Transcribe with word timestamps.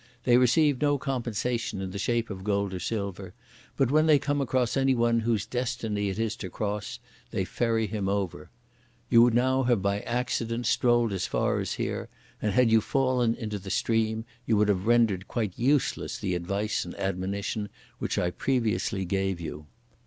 They 0.23 0.37
receive 0.39 0.81
no 0.81 0.97
compensation 0.97 1.79
in 1.79 1.91
the 1.91 1.99
shape 1.99 2.31
of 2.31 2.43
gold 2.43 2.73
or 2.73 2.79
silver, 2.79 3.35
but 3.77 3.91
when 3.91 4.07
they 4.07 4.17
come 4.17 4.41
across 4.41 4.75
any 4.75 4.95
one 4.95 5.19
whose 5.19 5.45
destiny 5.45 6.09
it 6.09 6.17
is 6.17 6.35
to 6.37 6.49
cross, 6.49 6.97
they 7.29 7.45
ferry 7.45 7.85
him 7.85 8.09
over. 8.09 8.49
You 9.11 9.29
now 9.29 9.61
have 9.61 9.83
by 9.83 9.99
accident 9.99 10.65
strolled 10.65 11.13
as 11.13 11.27
far 11.27 11.59
as 11.59 11.73
here, 11.73 12.09
and 12.41 12.51
had 12.51 12.71
you 12.71 12.81
fallen 12.81 13.35
into 13.35 13.59
the 13.59 13.69
stream 13.69 14.25
you 14.47 14.57
would 14.57 14.69
have 14.69 14.87
rendered 14.87 15.27
quite 15.27 15.53
useless 15.55 16.17
the 16.17 16.33
advice 16.33 16.83
and 16.83 16.95
admonition 16.95 17.69
which 17.99 18.17
I 18.17 18.31
previously 18.31 19.05
gave 19.05 19.39
you." 19.39 19.67